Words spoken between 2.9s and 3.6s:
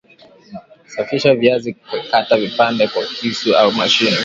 kisu